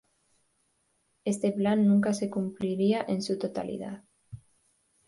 [1.25, 4.03] Este plan nunca se cumpliría en su totalidad.